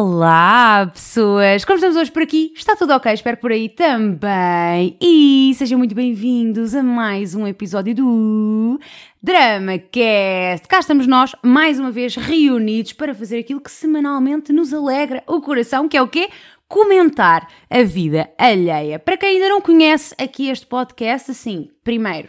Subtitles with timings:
[0.00, 1.64] Olá, pessoas!
[1.64, 2.52] Como estamos hoje por aqui?
[2.54, 3.12] Está tudo ok?
[3.12, 4.96] Espero por aí também.
[5.00, 8.78] E sejam muito bem-vindos a mais um episódio do
[9.20, 10.68] DramaCast.
[10.68, 15.40] Cá estamos nós, mais uma vez reunidos para fazer aquilo que semanalmente nos alegra o
[15.40, 16.30] coração, que é o quê?
[16.68, 19.00] Comentar a vida alheia.
[19.00, 22.28] Para quem ainda não conhece aqui este podcast, assim, primeiro,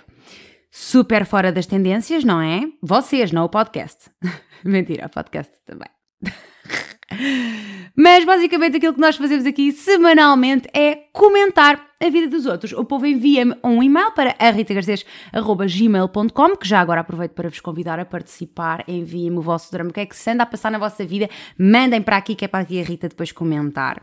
[0.71, 2.63] super fora das tendências, não é?
[2.81, 4.09] Vocês, não o podcast.
[4.65, 5.87] Mentira, o podcast também.
[7.95, 12.71] Mas basicamente aquilo que nós fazemos aqui semanalmente é comentar a vida dos outros.
[12.71, 18.05] O povo envia-me um e-mail para ritagarcês.gmail.com que já agora aproveito para vos convidar a
[18.05, 18.85] participar.
[18.87, 21.29] Enviem-me o vosso drama, o que é que se anda a passar na vossa vida.
[21.57, 24.01] Mandem para aqui que é para a tia Rita depois comentar.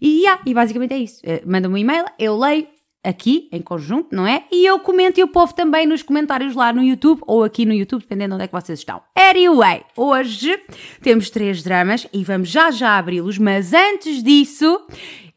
[0.00, 1.20] E, yeah, e basicamente é isso.
[1.24, 2.68] Uh, Mandam-me um e-mail, eu leio,
[3.04, 4.44] aqui em conjunto, não é?
[4.50, 7.74] E eu comento e o povo também nos comentários lá no YouTube ou aqui no
[7.74, 9.02] YouTube, dependendo de onde é que vocês estão.
[9.16, 10.58] Anyway, hoje
[11.02, 14.86] temos três dramas e vamos já já abri-los, mas antes disso,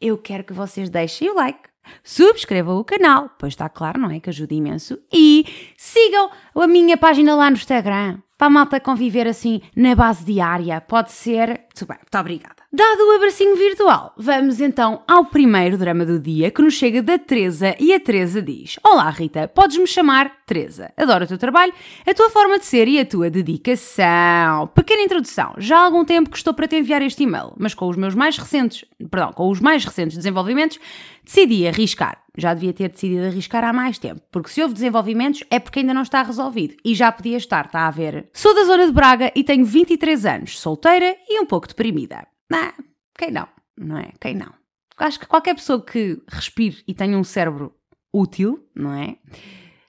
[0.00, 1.66] eu quero que vocês deixem o like.
[2.02, 4.18] Subscrevam o canal, pois está claro, não é?
[4.18, 4.98] Que ajuda imenso.
[5.12, 5.44] E
[5.76, 10.80] sigam a minha página lá no Instagram, para a malta conviver assim na base diária.
[10.80, 11.48] Pode ser.
[11.48, 12.56] Muito bem, muito obrigada.
[12.72, 17.18] Dado o abracinho virtual, vamos então ao primeiro drama do dia que nos chega da
[17.18, 20.92] Teresa e a Teresa diz: Olá Rita, podes-me chamar Teresa.
[20.96, 21.72] Adoro o teu trabalho,
[22.06, 24.66] a tua forma de ser e a tua dedicação.
[24.74, 25.54] Pequena introdução.
[25.56, 28.14] Já há algum tempo que estou para te enviar este e-mail, mas com os meus
[28.14, 30.78] mais recentes, perdão, com os mais recentes desenvolvimentos,
[31.24, 32.25] decidi arriscar.
[32.36, 35.94] Já devia ter decidido arriscar há mais tempo, porque se houve desenvolvimentos é porque ainda
[35.94, 38.28] não está resolvido e já podia estar, está a ver.
[38.32, 42.26] Sou da zona de Braga e tenho 23 anos, solteira e um pouco deprimida.
[42.52, 42.74] Ah,
[43.16, 43.48] quem não?
[43.76, 44.12] Não é?
[44.20, 44.52] Quem não?
[44.98, 47.74] Acho que qualquer pessoa que respire e tenha um cérebro
[48.12, 49.16] útil, não é?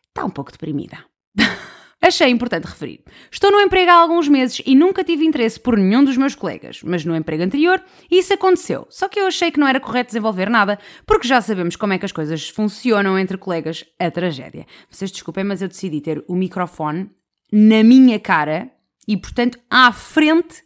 [0.10, 0.98] Está um pouco deprimida.
[2.00, 3.02] Achei importante referir.
[3.32, 6.82] Estou no emprego há alguns meses e nunca tive interesse por nenhum dos meus colegas,
[6.84, 8.86] mas no emprego anterior isso aconteceu.
[8.90, 11.98] Só que eu achei que não era correto desenvolver nada, porque já sabemos como é
[11.98, 14.66] que as coisas funcionam entre colegas, a tragédia.
[14.90, 17.10] Vocês desculpem, mas eu decidi ter o microfone
[17.52, 18.72] na minha cara
[19.08, 20.64] e, portanto, à frente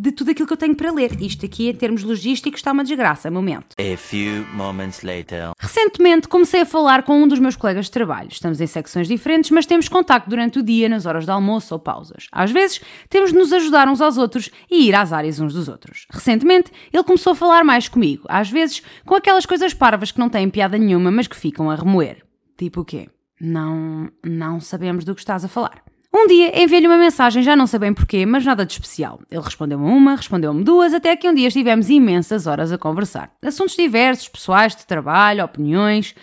[0.00, 1.20] de tudo aquilo que eu tenho para ler.
[1.20, 3.76] Isto aqui, em termos logísticos, está uma desgraça, momento.
[3.78, 5.50] A few moments later.
[5.58, 8.28] Recentemente comecei a falar com um dos meus colegas de trabalho.
[8.30, 11.78] Estamos em secções diferentes, mas temos contacto durante o dia, nas horas de almoço ou
[11.78, 12.28] pausas.
[12.32, 15.68] Às vezes, temos de nos ajudar uns aos outros e ir às áreas uns dos
[15.68, 16.06] outros.
[16.10, 20.30] Recentemente, ele começou a falar mais comigo, às vezes com aquelas coisas parvas que não
[20.30, 22.24] têm piada nenhuma, mas que ficam a remoer.
[22.56, 23.08] Tipo o quê?
[23.38, 25.82] Não, não sabemos do que estás a falar.
[26.12, 29.20] Um dia enviei-lhe uma mensagem, já não sei bem porquê, mas nada de especial.
[29.30, 33.30] Ele respondeu-me uma, respondeu-me duas, até que um dia estivemos imensas horas a conversar.
[33.40, 36.14] Assuntos diversos, pessoais, de trabalho, opiniões.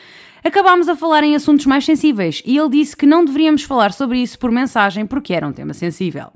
[0.43, 4.19] Acabámos a falar em assuntos mais sensíveis e ele disse que não deveríamos falar sobre
[4.19, 6.31] isso por mensagem porque era um tema sensível.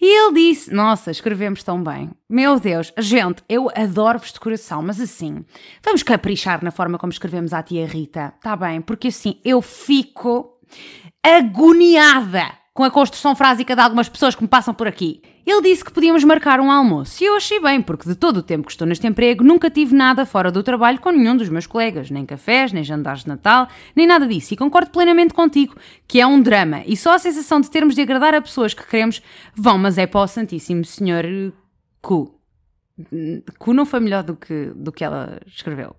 [0.00, 2.10] E ele disse: Nossa, escrevemos tão bem.
[2.28, 5.44] Meu Deus, gente, eu adoro-vos de coração, mas assim,
[5.82, 8.80] vamos caprichar na forma como escrevemos à tia Rita, tá bem?
[8.80, 10.58] Porque assim, eu fico
[11.22, 15.20] agoniada com a construção frásica de algumas pessoas que me passam por aqui.
[15.44, 18.42] Ele disse que podíamos marcar um almoço e eu achei bem, porque de todo o
[18.42, 21.66] tempo que estou neste emprego nunca tive nada fora do trabalho com nenhum dos meus
[21.66, 23.66] colegas, nem cafés, nem jantares de Natal,
[23.96, 24.54] nem nada disso.
[24.54, 25.74] E concordo plenamente contigo,
[26.06, 28.86] que é um drama e só a sensação de termos de agradar a pessoas que
[28.86, 29.20] queremos
[29.54, 31.24] vão, mas é para o Santíssimo Senhor
[32.00, 32.34] Cu.
[33.58, 35.96] Cu não foi melhor do que, do que ela escreveu.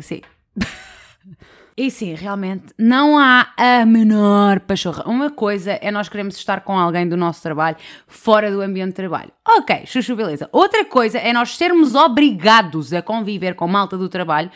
[0.00, 0.22] Sim.
[1.78, 5.04] E sim, realmente não há a menor pachorra.
[5.06, 7.76] Uma coisa é nós queremos estar com alguém do nosso trabalho
[8.08, 9.30] fora do ambiente de trabalho.
[9.46, 10.48] Ok, chuchu, beleza.
[10.50, 14.50] Outra coisa é nós sermos obrigados a conviver com malta do trabalho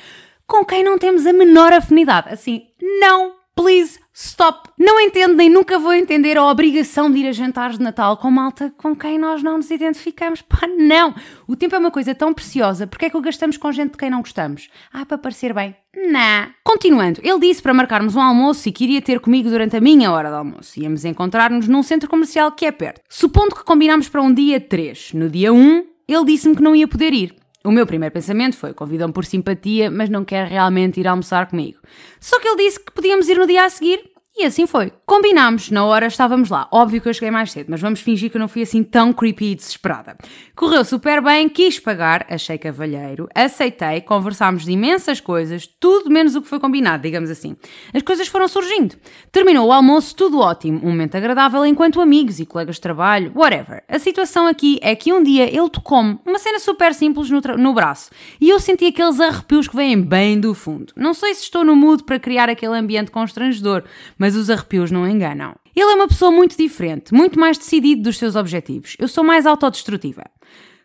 [0.49, 2.29] com quem não temos a menor afinidade.
[2.29, 4.69] Assim, não, please, stop.
[4.79, 8.31] Não entendo nem nunca vou entender a obrigação de ir a jantares de Natal com
[8.31, 10.43] malta com quem nós não nos identificamos.
[10.47, 11.15] Pá, não!
[11.47, 13.99] O tempo é uma coisa tão preciosa, porque é que o gastamos com gente de
[13.99, 14.69] quem não gostamos?
[14.93, 15.77] Ah, para parecer bem.
[15.95, 16.49] Não.
[16.65, 20.11] Continuando, ele disse para marcarmos um almoço e que iria ter comigo durante a minha
[20.11, 20.81] hora de almoço.
[20.81, 23.03] Íamos encontrar-nos num centro comercial que é perto.
[23.09, 25.13] Supondo que combinámos para um dia 3.
[25.15, 27.42] No dia 1, ele disse-me que não ia poder ir.
[27.65, 31.79] O meu primeiro pensamento foi: convidam-me por simpatia, mas não quer realmente ir almoçar comigo.
[32.21, 34.91] Só que ele disse que podíamos ir no dia a seguir e assim foi.
[35.05, 36.67] Combinámos, na hora estávamos lá.
[36.73, 39.13] Óbvio que eu cheguei mais cedo, mas vamos fingir que eu não fui assim tão
[39.13, 40.17] creepy e desesperada.
[40.57, 46.41] Correu super bem, quis pagar, achei cavalheiro, aceitei, conversámos de imensas coisas, tudo menos o
[46.41, 47.55] que foi combinado, digamos assim.
[47.93, 48.97] As coisas foram surgindo.
[49.31, 53.85] Terminou o almoço, tudo ótimo, um momento agradável enquanto amigos e colegas de trabalho, whatever.
[53.87, 57.75] A situação aqui é que um dia ele tocou-me uma cena super simples no, no
[57.75, 60.93] braço e eu senti aqueles arrepios que vêm bem do fundo.
[60.97, 63.85] Não sei se estou no mood para criar aquele ambiente constrangedor,
[64.23, 65.57] mas os arrepios não enganam.
[65.75, 68.95] Ele é uma pessoa muito diferente, muito mais decidido dos seus objetivos.
[68.97, 70.23] Eu sou mais autodestrutiva.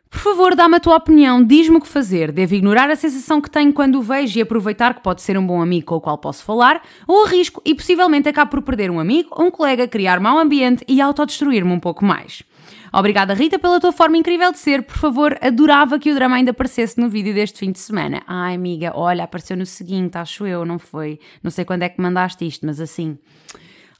[0.09, 2.31] Por favor, dá-me a tua opinião, diz-me o que fazer.
[2.31, 5.45] Devo ignorar a sensação que tenho quando o vejo e aproveitar que pode ser um
[5.45, 8.99] bom amigo com o qual posso falar, ou arrisco e possivelmente acabo por perder um
[8.99, 12.41] amigo, um colega, criar mau ambiente e autodestruir-me um pouco mais.
[12.93, 14.83] Obrigada, Rita, pela tua forma incrível de ser.
[14.83, 18.21] Por favor, adorava que o drama ainda aparecesse no vídeo deste fim de semana.
[18.27, 21.19] Ai, amiga, olha, apareceu no seguinte, acho eu, não foi?
[21.43, 23.17] Não sei quando é que mandaste isto, mas assim.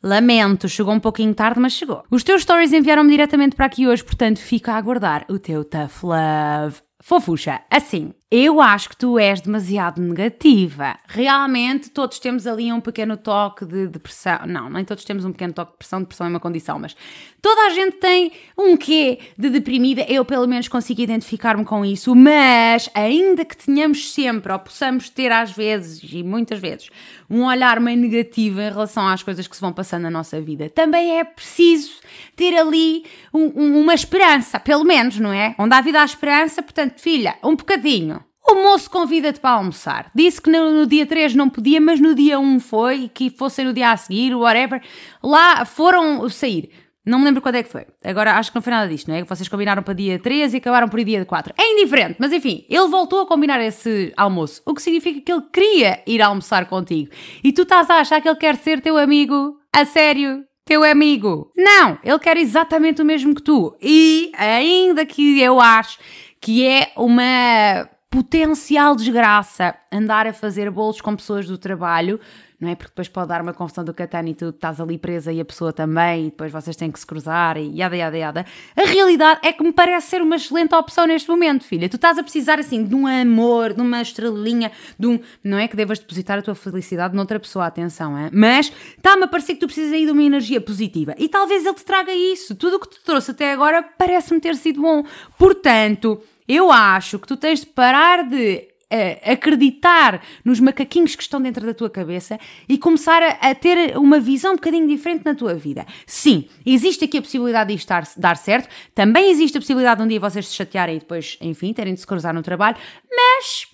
[0.01, 2.04] Lamento, chegou um pouquinho tarde, mas chegou.
[2.12, 6.04] Os teus stories enviaram-me diretamente para aqui hoje, portanto fica a aguardar o teu tough
[6.04, 6.81] love.
[7.00, 11.00] Fofucha, assim, eu acho que tu és demasiado negativa.
[11.07, 14.39] Realmente, todos temos ali um pequeno toque de depressão.
[14.45, 16.01] Não, nem todos temos um pequeno toque de depressão.
[16.01, 16.94] Depressão é uma condição, mas
[17.41, 20.01] toda a gente tem um quê de deprimida.
[20.09, 22.13] Eu, pelo menos, consigo identificar-me com isso.
[22.13, 26.89] Mas, ainda que tenhamos sempre, ou possamos ter às vezes, e muitas vezes,
[27.29, 30.69] um olhar meio negativo em relação às coisas que se vão passando na nossa vida,
[30.69, 32.01] também é preciso
[32.35, 35.56] ter ali um, um, uma esperança, pelo menos, não é?
[35.57, 38.26] Onde há vida há esperança, portanto, filha, um bocadinho.
[38.49, 40.09] O moço convida-te para almoçar.
[40.15, 43.61] Disse que no, no, dia 3 não podia, mas no dia 1 foi, que fosse
[43.63, 44.81] no dia a seguir, whatever.
[45.21, 46.69] Lá foram sair.
[47.05, 47.85] Não me lembro quando é que foi.
[48.03, 49.23] Agora acho que não foi nada disto, não é?
[49.23, 51.53] Vocês combinaram para dia 3 e acabaram por dia 4.
[51.57, 54.61] É indiferente, mas enfim, ele voltou a combinar esse almoço.
[54.65, 57.09] O que significa que ele queria ir almoçar contigo.
[57.41, 59.57] E tu estás a achar que ele quer ser teu amigo?
[59.73, 60.43] A sério?
[60.65, 61.50] Teu amigo?
[61.55, 61.97] Não!
[62.03, 63.73] Ele quer exatamente o mesmo que tu.
[63.81, 66.00] E ainda que eu acho
[66.41, 72.19] que é uma potencial desgraça andar a fazer bolos com pessoas do trabalho,
[72.59, 72.73] não é?
[72.73, 75.45] Porque depois pode dar uma confusão do catano e tu estás ali presa e a
[75.45, 78.45] pessoa também, e depois vocês têm que se cruzar e yada yada yada.
[78.75, 81.87] A realidade é que me parece ser uma excelente opção neste momento, filha.
[81.87, 85.19] Tu estás a precisar assim de um amor, de uma estrelinha, de um.
[85.43, 88.31] Não é que devas depositar a tua felicidade noutra pessoa, atenção, é?
[88.33, 91.75] Mas está-me a parecer que tu precisas aí de uma energia positiva e talvez ele
[91.75, 92.55] te traga isso.
[92.55, 95.03] Tudo o que te trouxe até agora parece-me ter sido bom.
[95.37, 101.41] Portanto eu acho que tu tens de parar de uh, acreditar nos macaquinhos que estão
[101.41, 105.35] dentro da tua cabeça e começar a, a, ter uma visão um bocadinho diferente na
[105.35, 105.85] tua vida.
[106.05, 110.05] Sim, existe aqui a possibilidade de isto dar, dar certo, também existe a possibilidade de
[110.05, 112.77] um dia vocês se chatearem e depois, enfim, terem de se cruzar no trabalho,
[113.09, 113.26] mas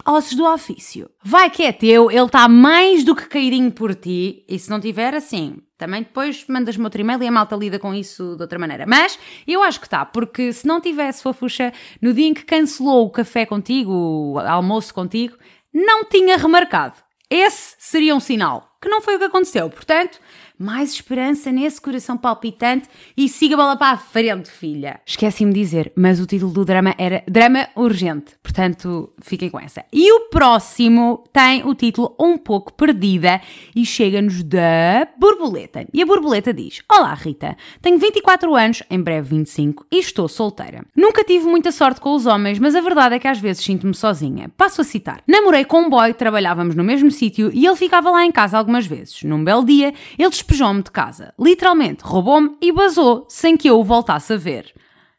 [0.05, 1.09] ossos do ofício.
[1.23, 4.79] Vai que é teu, ele está mais do que caidinho por ti, e se não
[4.79, 8.57] tiver, assim, também depois mandas-me outro e-mail e a malta lida com isso de outra
[8.57, 8.85] maneira.
[8.87, 13.05] Mas eu acho que está, porque se não tivesse fofucha, no dia em que cancelou
[13.05, 15.37] o café contigo, o almoço contigo,
[15.73, 16.95] não tinha remarcado.
[17.29, 19.69] Esse seria um sinal, que não foi o que aconteceu.
[19.69, 20.19] Portanto,
[20.63, 22.87] mais esperança nesse coração palpitante
[23.17, 25.01] e siga a bola para a frente, filha.
[25.05, 29.83] Esqueci-me de dizer, mas o título do drama era Drama Urgente, portanto fiquem com essa.
[29.91, 33.41] E o próximo tem o título Um pouco perdida
[33.75, 35.85] e chega-nos da Borboleta.
[35.93, 40.85] E a Borboleta diz: Olá, Rita, tenho 24 anos, em breve 25, e estou solteira.
[40.95, 43.93] Nunca tive muita sorte com os homens, mas a verdade é que às vezes sinto-me
[43.93, 44.49] sozinha.
[44.55, 48.25] Passo a citar: Namorei com um boy, trabalhávamos no mesmo sítio e ele ficava lá
[48.25, 49.23] em casa algumas vezes.
[49.23, 51.33] Num belo dia, ele despejou-me de casa.
[51.39, 54.71] Literalmente, roubou-me e basou sem que eu o voltasse a ver.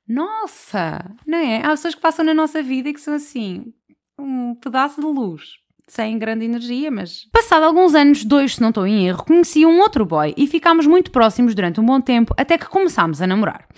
[0.08, 1.58] Nossa, não é?
[1.58, 3.72] Há pessoas que passam na nossa vida e que são assim,
[4.18, 5.58] um pedaço de luz.
[5.88, 7.26] Sem grande energia, mas.
[7.44, 10.86] Passado alguns anos, dois se não estou em erro, conheci um outro boy e ficámos
[10.86, 13.68] muito próximos durante um bom tempo até que começámos a namorar.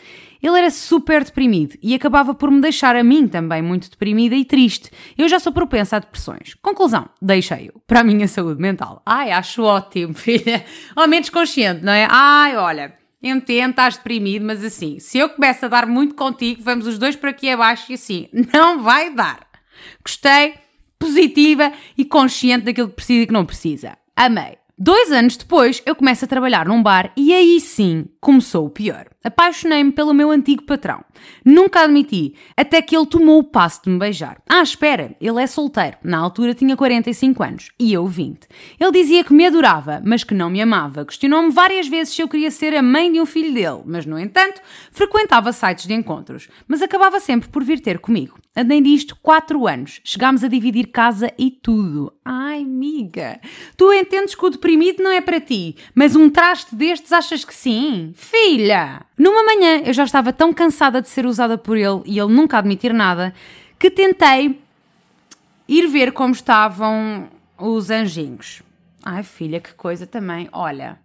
[0.40, 4.44] Ele era super deprimido e acabava por me deixar a mim também muito deprimida e
[4.44, 4.88] triste.
[5.18, 6.54] Eu já sou propensa a depressões.
[6.62, 7.80] Conclusão, deixei-o.
[7.88, 9.02] Para a minha saúde mental.
[9.04, 10.64] Ai, acho ótimo, filha.
[10.94, 12.06] Ao menos consciente, não é?
[12.08, 16.86] Ai, olha, entendo, estás deprimido, mas assim, se eu começo a dar muito contigo, vamos
[16.86, 19.40] os dois para aqui abaixo e assim, não vai dar.
[20.04, 20.54] Gostei,
[20.98, 23.96] positiva e consciente daquilo que precisa e que não precisa.
[24.14, 24.58] Amei.
[24.78, 29.06] Dois anos depois, eu começo a trabalhar num bar e aí sim começou o pior.
[29.24, 31.02] Apaixonei-me pelo meu antigo patrão.
[31.42, 34.36] Nunca admiti, até que ele tomou o passo de me beijar.
[34.46, 35.96] Ah, espera, ele é solteiro.
[36.04, 38.46] Na altura tinha 45 anos e eu 20.
[38.78, 41.06] Ele dizia que me adorava, mas que não me amava.
[41.06, 44.18] Questionou-me várias vezes se eu queria ser a mãe de um filho dele, mas no
[44.18, 44.60] entanto,
[44.92, 48.38] frequentava sites de encontros, mas acabava sempre por vir ter comigo.
[48.56, 50.00] Andei disto 4 anos.
[50.02, 52.12] Chegámos a dividir casa e tudo.
[52.24, 53.38] Ai, miga,
[53.76, 57.54] tu entendes que o deprimido não é para ti, mas um traste destes achas que
[57.54, 58.12] sim?
[58.16, 59.04] Filha!
[59.18, 62.56] Numa manhã eu já estava tão cansada de ser usada por ele e ele nunca
[62.56, 63.34] admitir nada
[63.78, 64.58] que tentei
[65.68, 68.62] ir ver como estavam os anjinhos.
[69.02, 70.48] Ai filha, que coisa também.
[70.50, 70.98] Olha,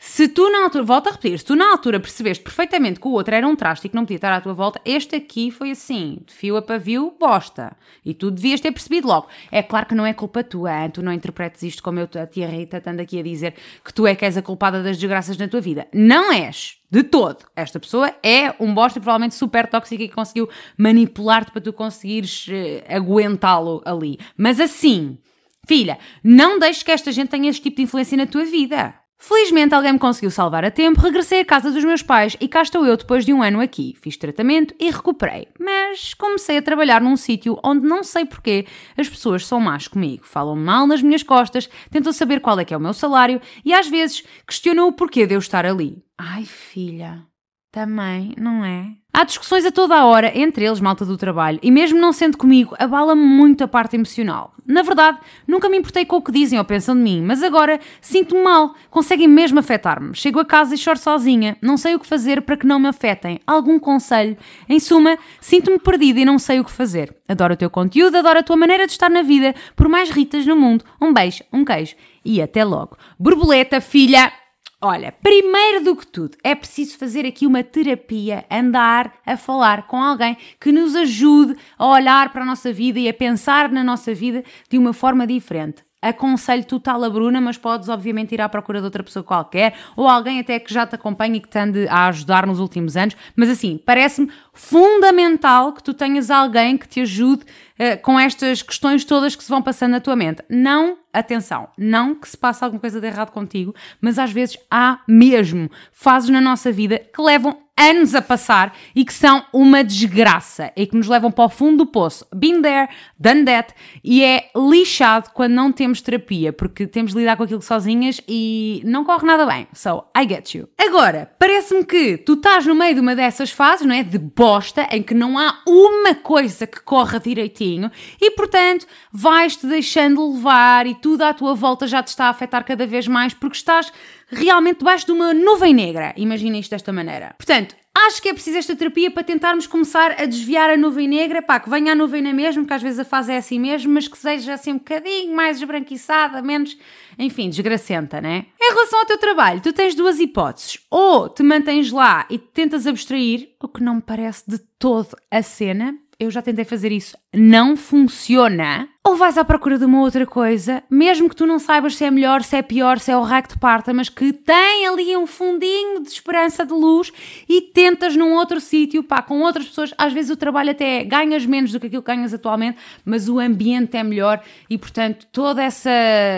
[0.00, 3.10] Se tu na altura, volto a repetir, se tu na altura percebeste perfeitamente que o
[3.10, 5.72] outro era um traste e que não podia estar à tua volta, este aqui foi
[5.72, 7.76] assim, de fio a pavio, bosta.
[8.04, 9.26] E tu devias ter percebido logo.
[9.50, 10.90] É claro que não é culpa tua, hein?
[10.90, 14.06] tu não interpretes isto como eu, a tia Rita, estando aqui a dizer que tu
[14.06, 15.88] é que és a culpada das desgraças na tua vida.
[15.92, 16.78] Não és.
[16.88, 17.44] De todo.
[17.56, 22.96] Esta pessoa é um bosta provavelmente super tóxico e conseguiu manipular-te para tu conseguires uh,
[22.96, 24.18] aguentá-lo ali.
[24.36, 25.18] Mas assim,
[25.66, 28.94] filha, não deixes que esta gente tenha este tipo de influência na tua vida.
[29.20, 32.62] Felizmente alguém me conseguiu salvar a tempo, regressei à casa dos meus pais e cá
[32.62, 33.96] estou eu depois de um ano aqui.
[34.00, 38.64] Fiz tratamento e recuperei, mas comecei a trabalhar num sítio onde não sei porquê
[38.96, 40.24] as pessoas são más comigo.
[40.24, 43.74] Falam mal nas minhas costas, tentam saber qual é que é o meu salário e
[43.74, 46.00] às vezes questionam o porquê de eu estar ali.
[46.16, 47.26] Ai filha,
[47.70, 48.92] também, não é?
[49.12, 52.36] Há discussões a toda a hora entre eles, malta do trabalho, e mesmo não sendo
[52.36, 54.52] comigo, abala-me muito a parte emocional.
[54.64, 57.80] Na verdade, nunca me importei com o que dizem ou pensam de mim, mas agora
[58.00, 60.14] sinto-me mal, conseguem mesmo afetar-me.
[60.14, 62.86] Chego a casa e choro sozinha, não sei o que fazer para que não me
[62.86, 63.40] afetem.
[63.46, 64.36] Algum conselho?
[64.68, 67.16] Em suma, sinto-me perdida e não sei o que fazer.
[67.26, 70.46] Adoro o teu conteúdo, adoro a tua maneira de estar na vida, por mais ritas
[70.46, 70.84] no mundo.
[71.00, 72.96] Um beijo, um queijo e até logo.
[73.18, 74.32] Borboleta, filha!
[74.80, 80.00] Olha, primeiro do que tudo, é preciso fazer aqui uma terapia, andar a falar com
[80.00, 84.14] alguém que nos ajude a olhar para a nossa vida e a pensar na nossa
[84.14, 85.87] vida de uma forma diferente.
[86.00, 90.08] Aconselho total a Bruna, mas podes obviamente ir à procura de outra pessoa qualquer ou
[90.08, 93.16] alguém até que já te acompanhe e que te ande a ajudar nos últimos anos.
[93.34, 99.04] Mas assim, parece-me fundamental que tu tenhas alguém que te ajude uh, com estas questões
[99.04, 100.42] todas que se vão passando na tua mente.
[100.48, 105.00] Não, atenção, não que se passe alguma coisa de errado contigo, mas às vezes há
[105.08, 110.72] mesmo fases na nossa vida que levam anos a passar e que são uma desgraça
[110.76, 112.26] e que nos levam para o fundo do poço.
[112.34, 117.36] Been there, done that, e é lixado quando não temos terapia, porque temos de lidar
[117.36, 119.68] com aquilo sozinhas e não corre nada bem.
[119.72, 120.68] So, I get you.
[120.78, 124.02] Agora, parece-me que tu estás no meio de uma dessas fases, não é?
[124.02, 130.32] De bosta, em que não há uma coisa que corra direitinho e, portanto, vais-te deixando
[130.32, 133.56] levar e tudo à tua volta já te está a afetar cada vez mais porque
[133.56, 133.92] estás
[134.28, 136.14] realmente debaixo de uma nuvem negra.
[136.16, 137.34] Imagina isto desta maneira.
[137.38, 137.74] Portanto,
[138.06, 141.58] acho que é preciso esta terapia para tentarmos começar a desviar a nuvem negra, pá,
[141.58, 144.06] que venha a nuvem na mesma, que às vezes a fase é assim mesmo, mas
[144.06, 146.76] que seja assim um bocadinho mais esbranquiçada, menos,
[147.18, 148.46] enfim, desgracenta, né?
[148.60, 150.78] Em relação ao teu trabalho, tu tens duas hipóteses.
[150.90, 155.42] Ou te mantens lá e tentas abstrair, o que não me parece de todo a
[155.42, 160.26] cena, eu já tentei fazer isso, não funciona, ou vais à procura de uma outra
[160.26, 163.22] coisa, mesmo que tu não saibas se é melhor, se é pior, se é o
[163.22, 167.10] raio que te parta, mas que tem ali um fundinho de esperança de luz
[167.48, 169.94] e tentas num outro sítio, pá, com outras pessoas.
[169.96, 173.38] Às vezes o trabalho até ganhas menos do que aquilo que ganhas atualmente, mas o
[173.38, 175.90] ambiente é melhor e, portanto, todo essa,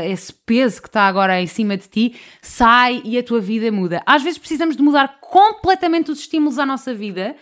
[0.06, 4.00] esse peso que está agora em cima de ti sai e a tua vida muda.
[4.06, 7.34] Às vezes precisamos de mudar completamente os estímulos à nossa vida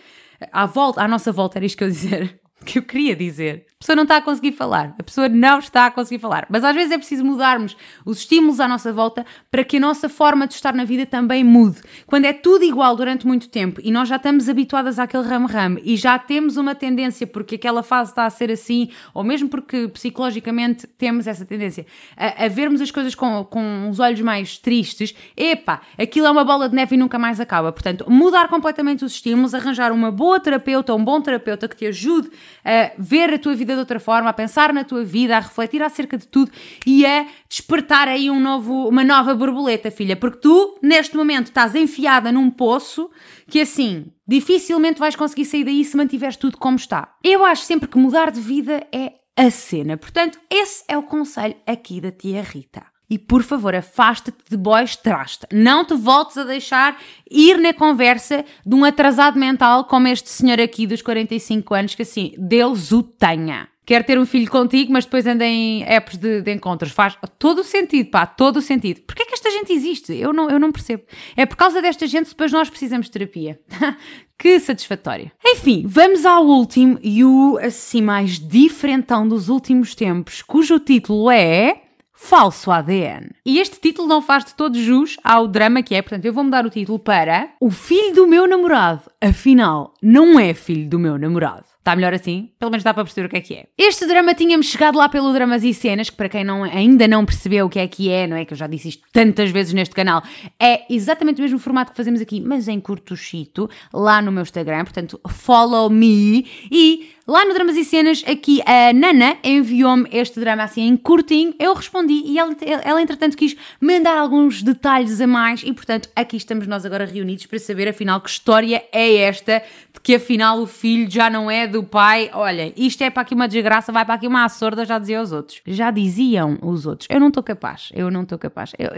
[0.51, 3.68] à volta, à nossa volta, era isto que eu dizer, que eu queria dizer.
[3.81, 6.45] A pessoa não está a conseguir falar, a pessoa não está a conseguir falar.
[6.49, 10.09] Mas às vezes é preciso mudarmos os estímulos à nossa volta para que a nossa
[10.09, 11.81] forma de estar na vida também mude.
[12.05, 15.95] Quando é tudo igual durante muito tempo e nós já estamos habituadas àquele ramo-ramo e
[15.95, 20.85] já temos uma tendência porque aquela fase está a ser assim, ou mesmo porque psicologicamente
[20.85, 21.85] temos essa tendência
[22.17, 26.43] a, a vermos as coisas com, com os olhos mais tristes, epá, aquilo é uma
[26.43, 27.71] bola de neve e nunca mais acaba.
[27.71, 32.29] Portanto, mudar completamente os estímulos, arranjar uma boa terapeuta, um bom terapeuta que te ajude
[32.65, 35.39] a ver a tua vida vida de outra forma, a pensar na tua vida, a
[35.39, 36.51] refletir acerca de tudo
[36.85, 40.15] e a despertar aí um novo, uma nova borboleta, filha.
[40.15, 43.09] Porque tu, neste momento, estás enfiada num poço
[43.47, 47.15] que assim, dificilmente vais conseguir sair daí se mantiveres tudo como está.
[47.23, 49.97] Eu acho sempre que mudar de vida é a cena.
[49.97, 52.83] Portanto, esse é o conselho aqui da tia Rita.
[53.09, 55.47] E por favor, afasta-te de boys traste.
[55.51, 56.97] Não te voltes a deixar
[57.29, 62.03] ir na conversa de um atrasado mental como este senhor aqui dos 45 anos, que
[62.03, 63.67] assim, Deus o tenha.
[63.89, 66.91] Quer ter um filho contigo, mas depois anda em apps de, de encontros.
[66.91, 69.01] Faz todo o sentido, pá, todo o sentido.
[69.01, 70.13] Porquê é que esta gente existe?
[70.13, 71.01] Eu não, eu não percebo.
[71.35, 73.59] É por causa desta gente depois nós precisamos de terapia.
[74.37, 75.31] que satisfatório.
[75.43, 81.88] Enfim, vamos ao último e o assim mais diferentão dos últimos tempos, cujo título é
[82.21, 83.29] falso ADN.
[83.45, 86.43] E este título não faz de todo jus ao drama que é, portanto, eu vou
[86.43, 91.17] mudar o título para O filho do meu namorado, afinal, não é filho do meu
[91.17, 91.63] namorado.
[91.79, 92.51] Está melhor assim?
[92.59, 93.65] Pelo menos dá para perceber o que é que é.
[93.77, 97.25] Este drama tínhamos chegado lá pelo Dramas e Cenas, que para quem não, ainda não
[97.25, 98.45] percebeu o que é que é, não é?
[98.45, 100.21] Que eu já disse isto tantas vezes neste canal,
[100.59, 104.43] é exatamente o mesmo formato que fazemos aqui, mas em curto chito, lá no meu
[104.43, 104.83] Instagram.
[104.83, 110.63] Portanto, follow me e Lá no Dramas e Cenas, aqui a Nana enviou-me este drama
[110.63, 115.61] assim em curtinho, eu respondi e ela, ela entretanto quis mandar alguns detalhes a mais
[115.61, 119.61] e portanto aqui estamos nós agora reunidos para saber afinal que história é esta
[119.93, 122.29] de que afinal o filho já não é do pai.
[122.33, 125.31] Olha, isto é para aqui uma desgraça, vai para aqui uma sorda, já dizia os
[125.31, 125.61] outros.
[125.65, 127.07] Já diziam os outros.
[127.09, 128.73] Eu não estou capaz, eu não estou capaz.
[128.77, 128.89] Eu,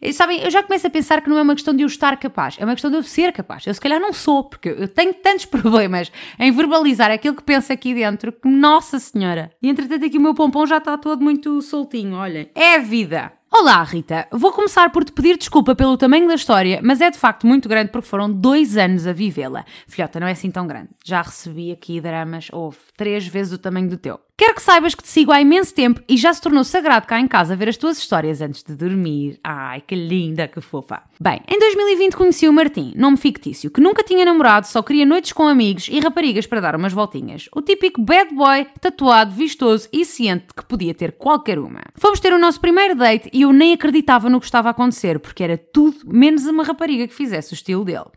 [0.00, 2.16] eu, sabem, eu já começo a pensar que não é uma questão de eu estar
[2.16, 3.66] capaz, é uma questão de eu ser capaz.
[3.66, 7.72] Eu se calhar não sou, porque eu tenho tantos problemas em verbalizar aquilo que penso
[7.72, 9.50] aqui dentro que, nossa senhora.
[9.62, 12.50] E entretanto aqui o meu pompom já está todo muito soltinho, olhem.
[12.54, 13.35] É a vida.
[13.50, 14.26] Olá, Rita.
[14.32, 17.68] Vou começar por te pedir desculpa pelo tamanho da história, mas é de facto muito
[17.68, 19.64] grande porque foram dois anos a vivê-la.
[19.86, 20.88] Filhota, não é assim tão grande.
[21.04, 24.20] Já recebi aqui dramas, houve três vezes o tamanho do teu.
[24.38, 27.18] Quero que saibas que te sigo há imenso tempo e já se tornou sagrado cá
[27.18, 29.40] em casa ver as tuas histórias antes de dormir.
[29.42, 31.04] Ai, que linda, que fofa.
[31.18, 35.32] Bem, em 2020 conheci o Martim, nome fictício, que nunca tinha namorado, só queria noites
[35.32, 37.48] com amigos e raparigas para dar umas voltinhas.
[37.50, 41.80] O típico bad boy, tatuado, vistoso e ciente de que podia ter qualquer uma.
[41.94, 45.18] Fomos ter o nosso primeiro date e eu nem acreditava no que estava a acontecer,
[45.18, 48.10] porque era tudo menos uma rapariga que fizesse o estilo dele.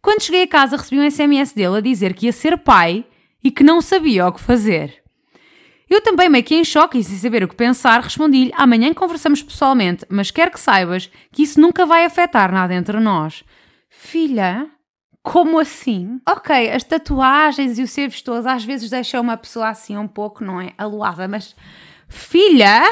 [0.00, 3.04] Quando cheguei a casa recebi um SMS dele a dizer que ia ser pai
[3.44, 5.05] e que não sabia o que fazer.
[5.88, 9.42] Eu também, meio que em choque e sem saber o que pensar, respondi-lhe: amanhã conversamos
[9.42, 13.44] pessoalmente, mas quero que saibas que isso nunca vai afetar nada entre nós.
[13.88, 14.68] Filha,
[15.22, 16.20] como assim?
[16.28, 20.44] Ok, as tatuagens e o ser vistoso às vezes deixam uma pessoa assim um pouco,
[20.44, 20.72] não é?
[20.76, 21.54] Aluada, mas.
[22.08, 22.82] Filha!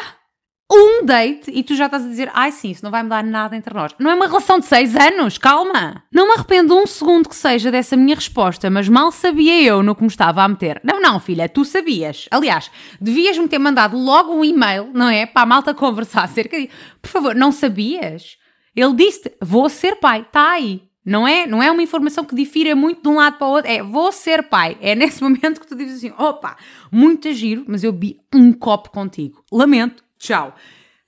[0.74, 3.56] Um date e tu já estás a dizer, ai sim, isso não vai mudar nada
[3.56, 3.94] entre nós.
[3.98, 6.02] Não é uma relação de seis anos, calma.
[6.12, 9.94] Não me arrependo um segundo que seja dessa minha resposta, mas mal sabia eu no
[9.94, 10.80] que me estava a meter.
[10.84, 12.26] Não, não, filha, tu sabias.
[12.30, 15.26] Aliás, devias-me ter mandado logo um e-mail, não é?
[15.26, 16.72] Para a malta conversar acerca disso.
[17.00, 18.36] Por favor, não sabias?
[18.74, 20.82] Ele disse vou ser pai, está aí.
[21.04, 23.70] Não é, não é uma informação que difira muito de um lado para o outro.
[23.70, 24.76] É, vou ser pai.
[24.80, 26.56] É nesse momento que tu dizes assim, opa,
[26.90, 29.44] muito giro, mas eu bi um copo contigo.
[29.52, 30.54] Lamento, tchau.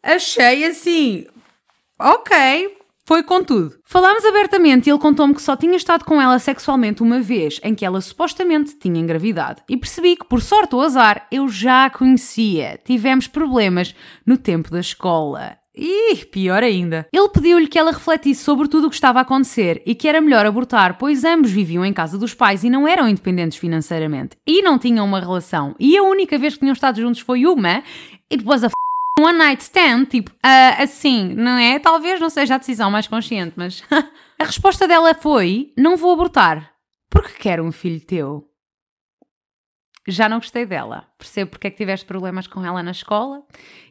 [0.03, 1.27] Achei assim,
[1.99, 3.75] ok, foi com tudo.
[3.85, 7.75] Falámos abertamente e ele contou-me que só tinha estado com ela sexualmente uma vez, em
[7.75, 9.63] que ela supostamente tinha engravidado.
[9.69, 12.79] E percebi que, por sorte ou azar, eu já a conhecia.
[12.85, 13.95] Tivemos problemas
[14.25, 15.57] no tempo da escola.
[15.75, 17.07] Ih, pior ainda.
[17.13, 20.23] Ele pediu-lhe que ela refletisse sobre tudo o que estava a acontecer e que era
[20.23, 24.37] melhor abortar, pois ambos viviam em casa dos pais e não eram independentes financeiramente.
[24.47, 25.75] E não tinham uma relação.
[25.79, 27.83] E a única vez que tinham estado juntos foi uma.
[28.33, 28.71] It was a
[29.19, 31.79] one night stand, tipo, uh, assim, não é?
[31.79, 33.83] Talvez não seja a decisão mais consciente, mas
[34.39, 36.73] a resposta dela foi: não vou abortar,
[37.11, 38.51] porque quero um filho teu.
[40.09, 41.09] Já não gostei dela.
[41.19, 43.43] Percebo porque é que tiveste problemas com ela na escola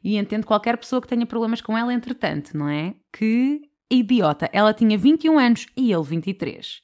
[0.01, 2.95] e entendo qualquer pessoa que tenha problemas com ela, entretanto, não é?
[3.11, 3.61] Que
[3.91, 4.49] idiota.
[4.53, 6.81] Ela tinha 21 anos e ele 23.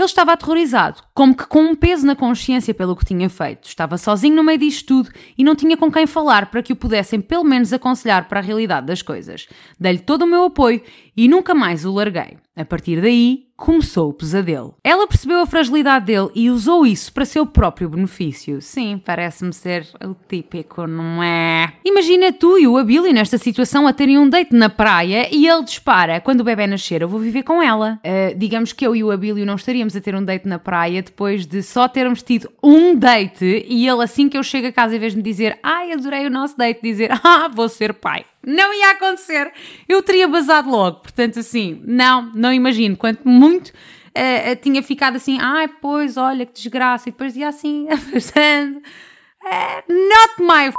[0.00, 3.68] Ele estava aterrorizado, como que com um peso na consciência pelo que tinha feito.
[3.68, 6.76] Estava sozinho no meio disto tudo e não tinha com quem falar para que o
[6.76, 9.46] pudessem pelo menos aconselhar para a realidade das coisas.
[9.78, 10.80] Dei-lhe todo o meu apoio
[11.20, 12.38] e nunca mais o larguei.
[12.56, 14.74] A partir daí, começou o pesadelo.
[14.82, 18.62] Ela percebeu a fragilidade dele e usou isso para seu próprio benefício.
[18.62, 21.74] Sim, parece-me ser o típico, não é?
[21.84, 25.62] Imagina tu e o Abílio nesta situação a terem um date na praia e ele
[25.62, 28.00] dispara: quando o bebê nascer, eu vou viver com ela.
[28.02, 31.02] Uh, digamos que eu e o Abílio não estaríamos a ter um date na praia
[31.02, 34.96] depois de só termos tido um date e ele, assim que eu chego a casa,
[34.96, 38.24] em vez de me dizer ai, adorei o nosso date, dizer ah, vou ser pai.
[38.44, 39.52] Não ia acontecer.
[39.88, 41.00] Eu teria basado logo.
[41.00, 42.96] Portanto, assim, não, não imagino.
[42.96, 47.08] Quanto muito uh, tinha ficado assim, ai, ah, pois, olha que desgraça.
[47.08, 48.78] E depois ia assim, afastando.
[48.78, 50.72] Uh, not my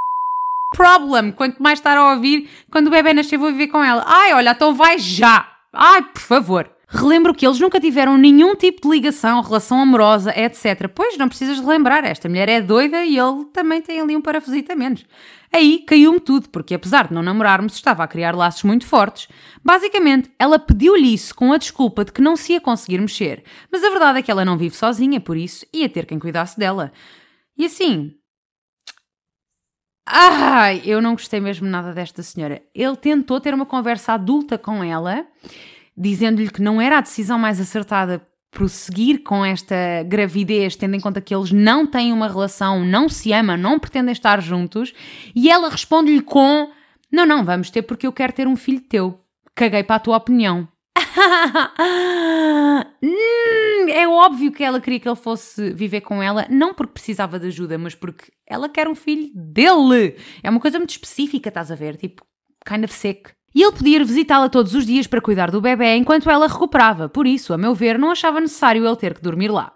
[0.75, 1.31] problem.
[1.31, 4.03] Quanto mais estar a ouvir, quando o bebê nascer, vou viver com ela.
[4.07, 5.47] Ai, olha, então vai já.
[5.73, 6.70] Ai, por favor.
[6.93, 10.89] Relembro que eles nunca tiveram nenhum tipo de ligação, relação amorosa, etc.
[10.93, 14.21] Pois não precisas de lembrar, esta mulher é doida e ele também tem ali um
[14.21, 15.05] parafusito a menos.
[15.53, 19.29] Aí caiu-me tudo, porque apesar de não namorarmos, estava a criar laços muito fortes.
[19.63, 23.81] Basicamente, ela pediu-lhe isso com a desculpa de que não se ia conseguir mexer, mas
[23.85, 26.91] a verdade é que ela não vive sozinha, por isso ia ter quem cuidasse dela.
[27.57, 28.11] E assim.
[30.05, 32.61] Ai, eu não gostei mesmo nada desta senhora.
[32.75, 35.25] Ele tentou ter uma conversa adulta com ela,
[35.97, 41.21] dizendo-lhe que não era a decisão mais acertada prosseguir com esta gravidez, tendo em conta
[41.21, 44.93] que eles não têm uma relação, não se amam, não pretendem estar juntos,
[45.33, 46.69] e ela responde-lhe com:
[47.11, 49.19] Não, não, vamos ter porque eu quero ter um filho teu.
[49.55, 50.67] Caguei para a tua opinião.
[53.03, 57.39] hum, é óbvio que ela queria que ele fosse viver com ela, não porque precisava
[57.39, 60.17] de ajuda, mas porque ela quer um filho dele.
[60.43, 61.97] É uma coisa muito específica, estás a ver?
[61.97, 62.23] Tipo,
[62.65, 63.31] kind of sick.
[63.53, 67.09] E ele podia ir visitá-la todos os dias para cuidar do bebê enquanto ela recuperava,
[67.09, 69.73] por isso, a meu ver, não achava necessário ele ter que dormir lá.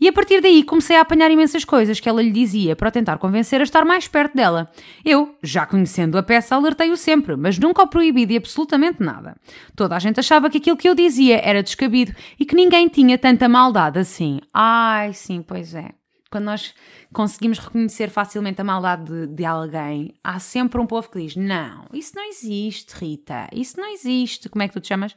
[0.00, 3.18] E a partir daí comecei a apanhar imensas coisas que ela lhe dizia para tentar
[3.18, 4.70] convencer a estar mais perto dela.
[5.04, 9.36] Eu, já conhecendo a peça, alertei-o sempre, mas nunca o proibi de absolutamente nada.
[9.74, 13.18] Toda a gente achava que aquilo que eu dizia era descabido e que ninguém tinha
[13.18, 14.40] tanta maldade assim.
[14.54, 15.97] Ai, sim, pois é.
[16.30, 16.74] Quando nós
[17.12, 21.86] conseguimos reconhecer facilmente a maldade de, de, alguém, há sempre um povo que diz: Não,
[21.92, 24.48] isso não existe, Rita, isso não existe.
[24.48, 25.16] Como é que tu te chamas?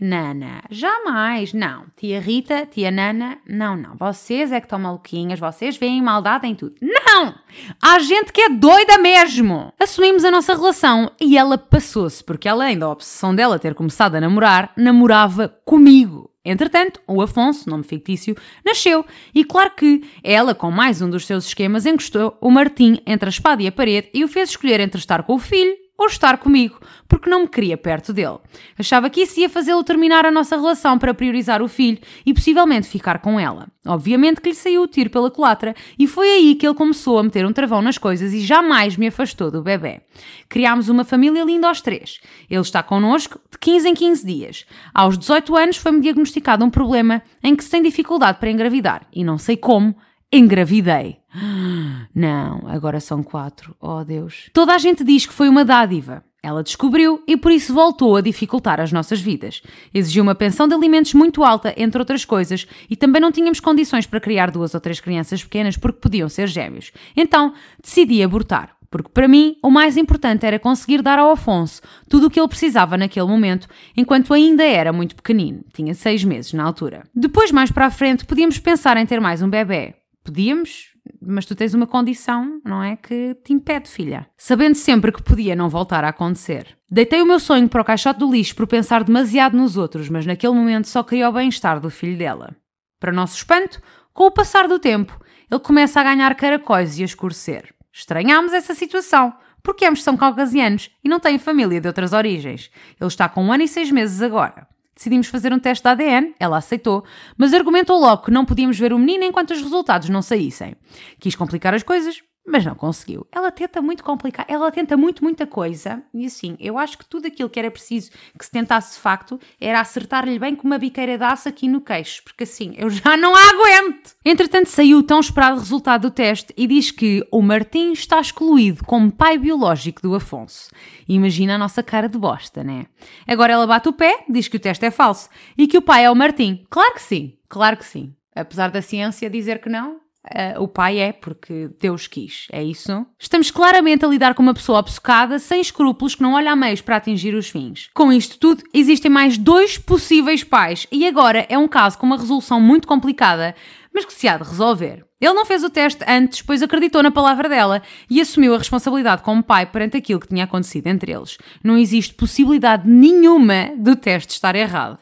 [0.00, 1.86] Nana, jamais, não.
[1.96, 3.94] Tia Rita, tia Nana, não, não.
[3.96, 6.74] Vocês é que estão maluquinhas, vocês veem maldade em tudo.
[6.82, 7.32] Não!
[7.80, 9.72] Há gente que é doida mesmo!
[9.78, 14.20] Assumimos a nossa relação e ela passou-se, porque além da obsessão dela ter começado a
[14.20, 16.33] namorar, namorava comigo.
[16.44, 19.04] Entretanto, o Afonso, nome fictício, nasceu
[19.34, 23.30] e, claro que, ela, com mais um dos seus esquemas, encostou o Martim entre a
[23.30, 26.38] espada e a parede e o fez escolher entre estar com o filho ou estar
[26.38, 26.78] comigo,
[27.08, 28.38] porque não me queria perto dele.
[28.78, 32.88] Achava que isso ia fazê-lo terminar a nossa relação para priorizar o filho e possivelmente
[32.88, 33.68] ficar com ela.
[33.86, 37.22] Obviamente que lhe saiu o tiro pela culatra e foi aí que ele começou a
[37.22, 40.00] meter um travão nas coisas e jamais me afastou do bebê.
[40.48, 42.20] Criámos uma família linda aos três.
[42.50, 44.66] Ele está connosco de 15 em 15 dias.
[44.92, 49.22] Aos 18 anos foi-me diagnosticado um problema em que se tem dificuldade para engravidar e
[49.22, 49.94] não sei como,
[50.36, 51.18] engravidei.
[52.14, 53.76] Não, agora são quatro.
[53.80, 54.50] Oh Deus.
[54.52, 56.24] Toda a gente diz que foi uma dádiva.
[56.42, 59.62] Ela descobriu e por isso voltou a dificultar as nossas vidas.
[59.94, 64.06] Exigiu uma pensão de alimentos muito alta, entre outras coisas, e também não tínhamos condições
[64.06, 66.92] para criar duas ou três crianças pequenas porque podiam ser gêmeos.
[67.16, 68.76] Então decidi abortar.
[68.90, 72.46] Porque para mim o mais importante era conseguir dar ao Afonso tudo o que ele
[72.46, 73.66] precisava naquele momento,
[73.96, 77.02] enquanto ainda era muito pequenino, tinha seis meses na altura.
[77.12, 79.94] Depois, mais para a frente, podíamos pensar em ter mais um bebê.
[80.24, 82.96] Podíamos, mas tu tens uma condição, não é?
[82.96, 84.26] Que te impede, filha.
[84.38, 86.78] Sabendo sempre que podia não voltar a acontecer.
[86.90, 90.24] Deitei o meu sonho para o caixote do lixo por pensar demasiado nos outros, mas
[90.24, 92.56] naquele momento só queria o bem-estar do filho dela.
[92.98, 93.82] Para nosso espanto,
[94.14, 97.74] com o passar do tempo, ele começa a ganhar caracóis e a escurecer.
[97.92, 102.70] Estranhámos essa situação, porque ambos são caucasianos e não têm família de outras origens.
[102.98, 104.66] Ele está com um ano e seis meses agora.
[104.94, 107.04] Decidimos fazer um teste de ADN, ela aceitou,
[107.36, 110.76] mas argumentou logo que não podíamos ver o menino enquanto os resultados não saíssem.
[111.18, 113.26] Quis complicar as coisas, mas não conseguiu.
[113.32, 117.26] Ela tenta muito complicar, ela tenta muito, muita coisa, e assim, eu acho que tudo
[117.26, 121.16] aquilo que era preciso que se tentasse de facto era acertar-lhe bem com uma biqueira
[121.16, 124.14] de aço aqui no queixo, porque assim, eu já não aguento!
[124.24, 128.84] Entretanto, saiu o tão esperado resultado do teste e diz que o Martim está excluído
[128.84, 130.70] como pai biológico do Afonso.
[131.08, 132.86] Imagina a nossa cara de bosta, né?
[133.26, 136.04] Agora ela bate o pé, diz que o teste é falso e que o pai
[136.04, 136.64] é o Martim.
[136.68, 138.14] Claro que sim, claro que sim.
[138.34, 143.06] Apesar da ciência dizer que não, Uh, o pai é porque Deus quis, é isso?
[143.18, 146.80] Estamos claramente a lidar com uma pessoa obcecada, sem escrúpulos, que não olha a meios
[146.80, 147.90] para atingir os fins.
[147.92, 152.16] Com isto tudo, existem mais dois possíveis pais e agora é um caso com uma
[152.16, 153.54] resolução muito complicada,
[153.92, 155.04] mas que se há de resolver.
[155.20, 159.22] Ele não fez o teste antes, pois acreditou na palavra dela e assumiu a responsabilidade
[159.22, 161.38] como pai perante aquilo que tinha acontecido entre eles.
[161.62, 164.98] Não existe possibilidade nenhuma do teste estar errado.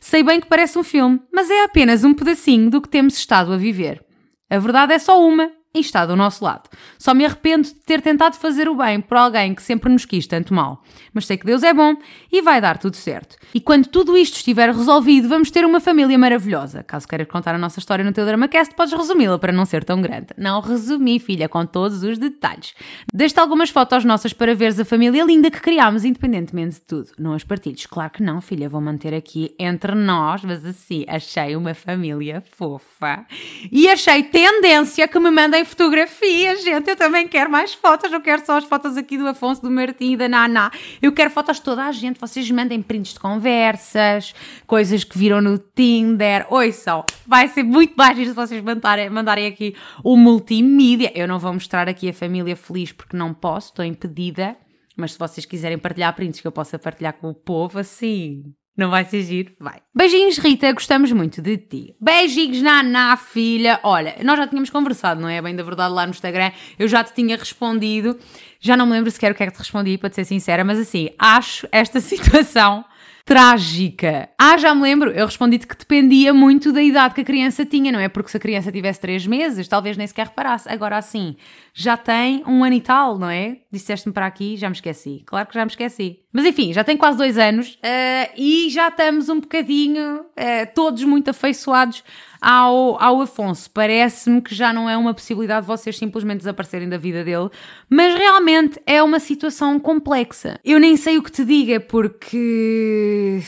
[0.00, 3.52] Sei bem que parece um filme, mas é apenas um pedacinho do que temos estado
[3.52, 4.05] a viver.
[4.48, 6.68] A verdade é só uma e está do nosso lado.
[6.98, 10.26] Só me arrependo de ter tentado fazer o bem por alguém que sempre nos quis
[10.26, 10.82] tanto mal.
[11.12, 11.94] Mas sei que Deus é bom
[12.32, 13.36] e vai dar tudo certo.
[13.54, 16.82] E quando tudo isto estiver resolvido, vamos ter uma família maravilhosa.
[16.82, 20.00] Caso queiras contar a nossa história no teu DramaCast, podes resumi-la para não ser tão
[20.00, 20.28] grande.
[20.36, 22.74] Não resumi, filha, com todos os detalhes.
[23.12, 27.10] Deixe-te algumas fotos nossas para veres a família linda que criámos, independentemente de tudo.
[27.18, 27.84] Não as partilhes.
[27.86, 33.26] Claro que não, filha, vou manter aqui entre nós, mas assim, achei uma família fofa.
[33.70, 36.88] E achei tendência que me mandem fotografias, gente.
[36.88, 38.10] Eu também quero mais fotos.
[38.10, 40.70] Não quero só as fotos aqui do Afonso, do Martim e da Naná.
[41.02, 42.18] Eu quero fotos de toda a gente.
[42.18, 44.34] Vocês mandem prints de conversas,
[44.66, 46.46] coisas que viram no Tinder.
[46.50, 47.04] Oi, só.
[47.26, 51.12] Vai ser muito mais se vocês mandarem, mandarem aqui o multimídia.
[51.14, 54.56] Eu não vou mostrar aqui a família feliz porque não posso, estou impedida.
[54.96, 58.90] Mas se vocês quiserem partilhar prints que eu possa partilhar com o povo, assim, não
[58.90, 59.52] vai ser giro?
[59.58, 59.80] Vai.
[59.94, 61.96] Beijinhos, Rita, gostamos muito de ti.
[62.00, 63.80] Beijinhos, Naná, filha.
[63.82, 65.40] Olha, nós já tínhamos conversado, não é?
[65.40, 66.52] Bem da verdade, lá no Instagram.
[66.78, 68.18] Eu já te tinha respondido.
[68.60, 70.64] Já não me lembro sequer o que é que te respondi, para te ser sincera,
[70.64, 72.84] mas assim, acho esta situação
[73.26, 74.28] trágica.
[74.38, 77.90] Ah, já me lembro, eu respondi-te que dependia muito da idade que a criança tinha,
[77.90, 78.08] não é?
[78.08, 80.68] Porque se a criança tivesse 3 meses, talvez nem sequer reparasse.
[80.68, 81.36] Agora, assim,
[81.78, 83.58] já tem um ano e tal, não é?
[83.70, 85.22] Disseste-me para aqui, já me esqueci.
[85.26, 86.20] Claro que já me esqueci.
[86.32, 91.04] Mas enfim, já tem quase dois anos uh, e já estamos um bocadinho, uh, todos
[91.04, 92.02] muito afeiçoados
[92.40, 93.70] ao, ao Afonso.
[93.70, 97.50] Parece-me que já não é uma possibilidade vocês simplesmente desaparecerem da vida dele,
[97.90, 100.58] mas realmente é uma situação complexa.
[100.64, 103.42] Eu nem sei o que te diga porque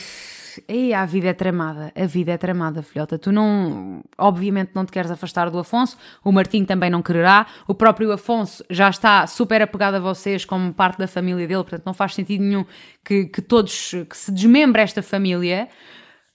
[0.67, 3.17] Ei, a vida é tramada, a vida é tramada, filhota.
[3.17, 7.73] Tu não, obviamente, não te queres afastar do Afonso, o Martim também não quererá, o
[7.73, 11.93] próprio Afonso já está super apegado a vocês como parte da família dele, portanto não
[11.93, 12.65] faz sentido nenhum
[13.03, 15.67] que, que todos, que se desmembre esta família,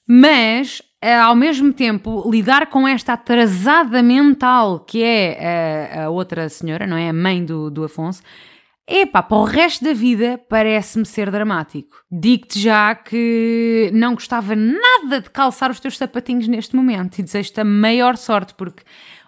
[0.07, 6.49] mas eh, ao mesmo tempo lidar com esta atrasada mental que é a, a outra
[6.49, 7.09] senhora, não é?
[7.09, 8.23] A mãe do, do Afonso
[8.87, 12.05] Epá, para o resto da vida parece-me ser dramático.
[12.13, 17.63] Digo-te já que não gostava nada de calçar os teus sapatinhos neste momento e desejo-te
[17.63, 18.83] a maior sorte, porque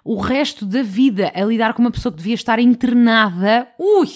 [0.05, 4.09] o resto da vida a lidar com uma pessoa que devia estar internada, ui,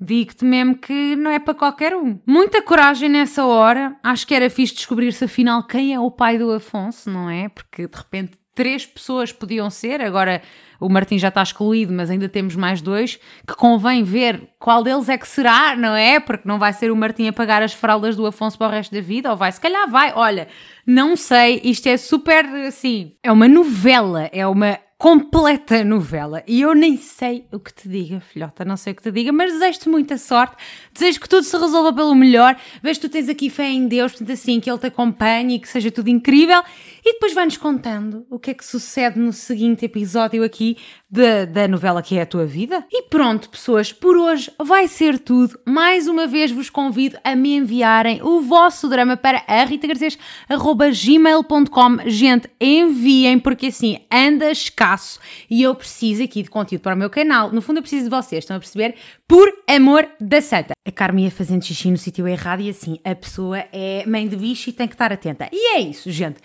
[0.00, 2.18] digo-te mesmo que não é para qualquer um.
[2.26, 6.50] Muita coragem nessa hora, acho que era fixe descobrir-se afinal quem é o pai do
[6.50, 7.48] Afonso, não é?
[7.48, 10.42] Porque de repente três pessoas podiam ser, agora
[10.80, 15.08] o Martim já está excluído, mas ainda temos mais dois, que convém ver qual deles
[15.08, 16.18] é que será, não é?
[16.18, 18.94] Porque não vai ser o Martim a pagar as fraldas do Afonso para o resto
[18.94, 20.48] da vida, ou vai, se calhar vai, olha,
[20.86, 26.42] não sei, isto é super, assim, é uma novela, é uma completa novela.
[26.46, 29.30] E eu nem sei o que te diga, filhota, não sei o que te diga,
[29.30, 30.56] mas desejo-te muita sorte,
[30.92, 32.56] desejo que tudo se resolva pelo melhor.
[32.82, 35.58] Vejo que tu tens aqui fé em Deus, portanto, assim, que Ele te acompanhe e
[35.58, 36.62] que seja tudo incrível.
[37.08, 40.76] E depois vai-nos contando o que é que sucede no seguinte episódio aqui
[41.08, 42.84] da, da novela que é a tua vida.
[42.90, 45.56] E pronto, pessoas, por hoje vai ser tudo.
[45.64, 51.98] Mais uma vez vos convido a me enviarem o vosso drama para ritagarcês.gmail.com.
[52.06, 57.08] Gente, enviem, porque assim anda escasso e eu preciso aqui de conteúdo para o meu
[57.08, 57.52] canal.
[57.52, 58.96] No fundo, eu preciso de vocês, estão a perceber?
[59.28, 60.74] Por amor da santa.
[60.84, 64.34] A Carmen ia fazendo xixi no sítio errado e assim, a pessoa é mãe de
[64.34, 65.48] bicho e tem que estar atenta.
[65.52, 66.40] E é isso, gente.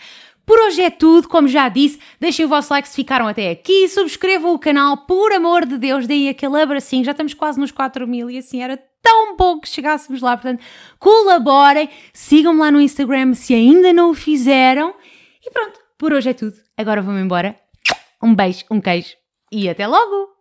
[0.46, 3.88] Por hoje é tudo, como já disse, deixem o vosso like se ficaram até aqui,
[3.88, 8.08] subscrevam o canal, por amor de Deus, deem aquele abracinho, já estamos quase nos 4
[8.08, 10.64] mil e assim era tão bom que chegássemos lá, portanto,
[11.00, 14.94] colaborem, sigam-me lá no Instagram se ainda não o fizeram.
[15.46, 17.56] E pronto, por hoje é tudo, agora vou-me embora,
[18.22, 19.16] um beijo, um queijo
[19.52, 20.41] e até logo!